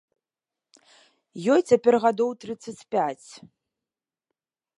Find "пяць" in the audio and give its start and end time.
2.97-3.29